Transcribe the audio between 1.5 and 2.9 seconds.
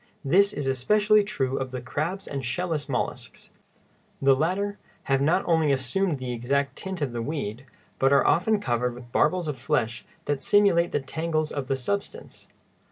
of the crabs and shell less